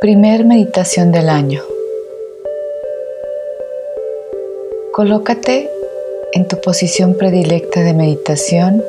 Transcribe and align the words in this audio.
Primer 0.00 0.46
meditación 0.46 1.12
del 1.12 1.28
año. 1.28 1.60
Colócate 4.94 5.68
en 6.32 6.48
tu 6.48 6.58
posición 6.62 7.18
predilecta 7.18 7.80
de 7.80 7.92
meditación 7.92 8.82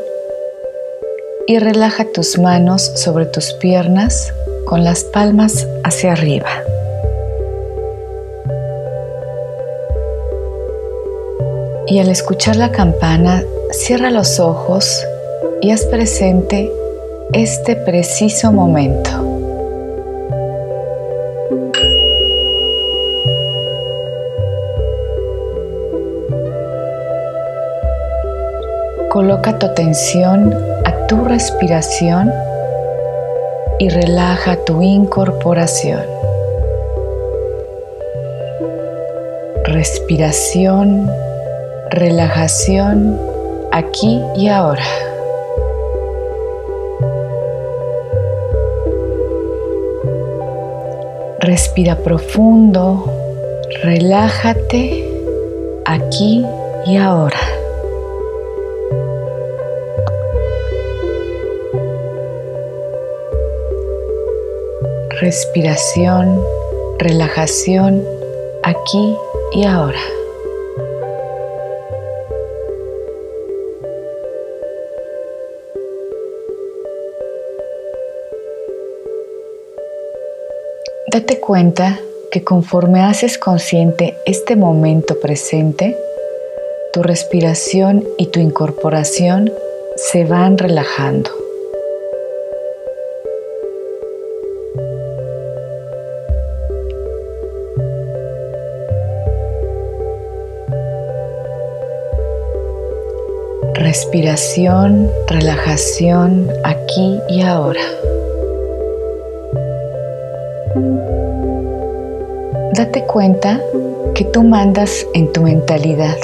y 1.48 1.60
relaja 1.60 2.06
tus 2.14 2.40
manos 2.40 2.82
sobre 2.96 3.26
tus 3.26 3.52
piernas 3.56 4.34
con 4.66 4.86
las 4.86 5.04
palmas 5.04 5.68
hacia 5.84 6.14
arriba. 6.14 6.50
Y 11.88 12.00
al 12.00 12.08
escuchar 12.08 12.56
la 12.56 12.72
campana, 12.72 13.44
cierra 13.72 14.12
los 14.12 14.40
ojos 14.40 15.06
y 15.60 15.72
haz 15.72 15.84
presente 15.88 16.72
este 17.34 17.76
preciso 17.76 18.54
momento. 18.54 19.31
Coloca 29.22 29.60
tu 29.60 29.68
atención 29.68 30.52
a 30.84 31.06
tu 31.06 31.24
respiración 31.26 32.34
y 33.78 33.88
relaja 33.88 34.56
tu 34.66 34.82
incorporación. 34.82 36.02
Respiración, 39.64 41.08
relajación 41.92 43.16
aquí 43.72 44.20
y 44.36 44.48
ahora. 44.48 44.88
Respira 51.42 51.96
profundo, 51.98 53.06
relájate 53.84 55.08
aquí 55.86 56.44
y 56.88 56.98
ahora. 56.98 57.38
Respiración, 65.22 66.44
relajación 66.98 68.04
aquí 68.64 69.16
y 69.54 69.66
ahora. 69.66 70.00
Date 81.12 81.40
cuenta 81.40 82.00
que 82.32 82.44
conforme 82.44 83.02
haces 83.02 83.38
consciente 83.38 84.16
este 84.26 84.56
momento 84.56 85.20
presente, 85.20 85.96
tu 86.94 87.04
respiración 87.04 88.04
y 88.18 88.28
tu 88.28 88.40
incorporación 88.40 89.54
se 89.98 90.26
van 90.26 90.58
relajando. 90.58 91.30
Respiración, 103.82 105.10
relajación 105.28 106.48
aquí 106.64 107.20
y 107.30 107.42
ahora. 107.42 107.82
Date 112.74 113.04
cuenta 113.06 113.60
que 114.14 114.26
tú 114.26 114.44
mandas 114.44 115.06
en 115.16 115.32
tu 115.34 115.42
mentalidad. 115.42 116.18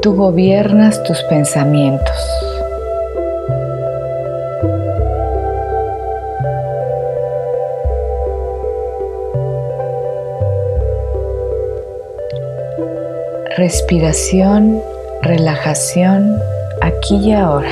Tú 0.00 0.14
gobiernas 0.14 1.02
tus 1.02 1.22
pensamientos. 1.24 2.16
Respiración 13.56 14.82
relajación 15.22 16.38
aquí 16.80 17.16
y 17.16 17.32
ahora. 17.32 17.70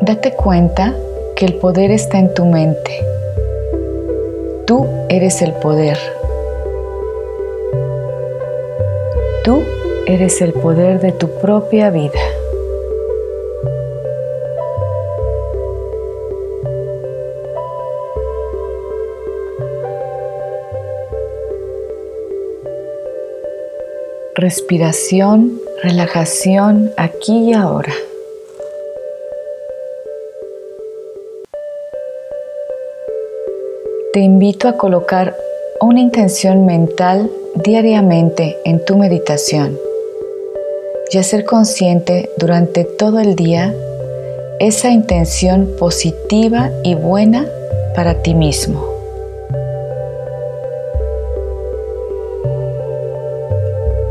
Date 0.00 0.32
cuenta 0.32 0.94
que 1.36 1.46
el 1.46 1.54
poder 1.54 1.90
está 1.90 2.18
en 2.18 2.32
tu 2.34 2.44
mente. 2.46 3.04
Tú 4.66 4.86
eres 5.08 5.42
el 5.42 5.52
poder. 5.54 5.98
Tú 9.44 9.62
eres 10.06 10.40
el 10.40 10.52
poder 10.52 11.00
de 11.00 11.12
tu 11.12 11.28
propia 11.40 11.90
vida. 11.90 12.20
Respiración, 24.40 25.60
relajación 25.82 26.90
aquí 26.96 27.50
y 27.50 27.52
ahora. 27.52 27.92
Te 34.12 34.20
invito 34.20 34.66
a 34.66 34.76
colocar 34.76 35.36
una 35.80 36.00
intención 36.00 36.66
mental 36.66 37.30
diariamente 37.64 38.56
en 38.64 38.84
tu 38.84 38.96
meditación 38.96 39.78
y 41.12 41.18
a 41.18 41.22
ser 41.22 41.44
consciente 41.44 42.30
durante 42.38 42.84
todo 42.84 43.20
el 43.20 43.36
día 43.36 43.74
esa 44.58 44.90
intención 44.90 45.70
positiva 45.78 46.70
y 46.82 46.94
buena 46.94 47.46
para 47.94 48.22
ti 48.22 48.34
mismo. 48.34 48.89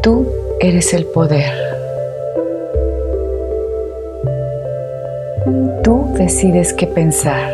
Tú 0.02 0.26
eres 0.62 0.94
el 0.94 1.06
poder. 1.06 1.52
Tú 5.84 6.14
decides 6.14 6.74
qué 6.74 6.88
pensar. 6.88 7.52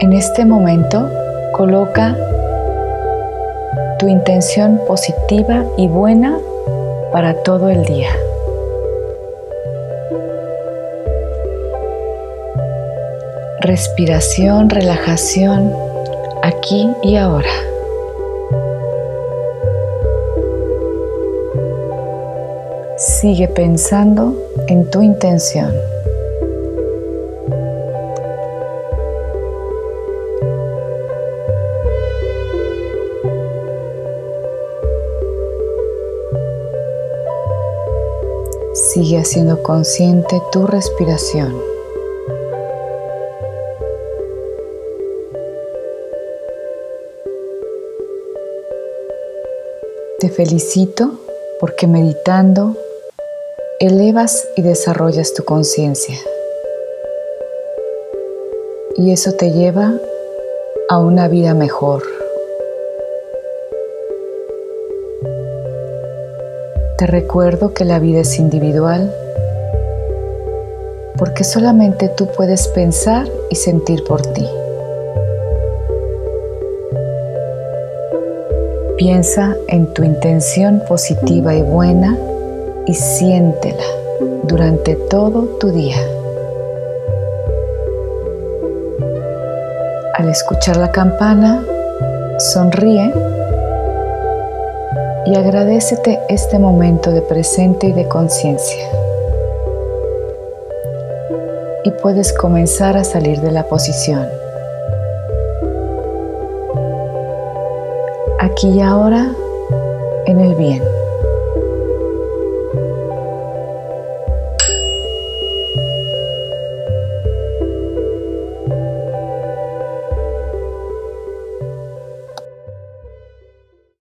En 0.00 0.14
este 0.14 0.46
momento, 0.46 1.10
coloca 1.52 2.16
tu 3.98 4.08
intención 4.08 4.80
positiva 4.86 5.64
y 5.76 5.88
buena 5.88 6.38
para 7.12 7.42
todo 7.42 7.68
el 7.68 7.84
día. 7.84 8.10
Respiración, 13.66 14.70
relajación 14.70 15.72
aquí 16.42 16.88
y 17.02 17.16
ahora. 17.16 17.50
Sigue 22.96 23.48
pensando 23.48 24.34
en 24.68 24.88
tu 24.88 25.02
intención. 25.02 25.74
Sigue 38.92 39.18
haciendo 39.18 39.62
consciente 39.62 40.40
tu 40.52 40.66
respiración. 40.66 41.75
Te 50.18 50.30
felicito 50.30 51.10
porque 51.60 51.86
meditando 51.86 52.74
elevas 53.80 54.48
y 54.56 54.62
desarrollas 54.62 55.34
tu 55.34 55.44
conciencia. 55.44 56.16
Y 58.96 59.12
eso 59.12 59.32
te 59.32 59.50
lleva 59.50 59.92
a 60.88 60.98
una 61.00 61.28
vida 61.28 61.52
mejor. 61.52 62.02
Te 66.96 67.06
recuerdo 67.06 67.74
que 67.74 67.84
la 67.84 67.98
vida 67.98 68.20
es 68.20 68.38
individual 68.38 69.14
porque 71.18 71.44
solamente 71.44 72.08
tú 72.08 72.26
puedes 72.28 72.68
pensar 72.68 73.28
y 73.50 73.56
sentir 73.56 74.02
por 74.04 74.22
ti. 74.22 74.48
Piensa 78.96 79.54
en 79.68 79.92
tu 79.92 80.04
intención 80.04 80.82
positiva 80.88 81.54
y 81.54 81.60
buena 81.60 82.16
y 82.86 82.94
siéntela 82.94 83.84
durante 84.44 84.94
todo 84.94 85.42
tu 85.60 85.68
día. 85.68 85.98
Al 90.14 90.30
escuchar 90.30 90.78
la 90.78 90.92
campana, 90.92 91.62
sonríe 92.38 93.12
y 95.26 95.34
agradecete 95.34 96.18
este 96.30 96.58
momento 96.58 97.10
de 97.10 97.20
presente 97.20 97.88
y 97.88 97.92
de 97.92 98.08
conciencia. 98.08 98.88
Y 101.84 101.90
puedes 101.90 102.32
comenzar 102.32 102.96
a 102.96 103.04
salir 103.04 103.42
de 103.42 103.52
la 103.52 103.64
posición. 103.64 104.45
Aquí 108.56 108.68
y 108.68 108.80
ahora 108.80 109.30
en 110.24 110.40
el 110.40 110.54
bien. 110.54 110.82